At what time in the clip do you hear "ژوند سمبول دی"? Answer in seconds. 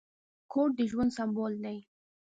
0.91-1.77